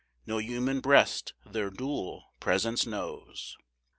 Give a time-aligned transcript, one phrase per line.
[0.25, 3.55] No human breast their dual presence knows.